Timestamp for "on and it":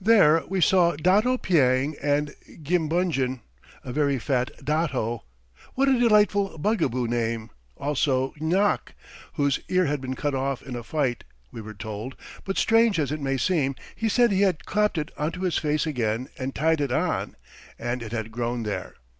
16.90-18.10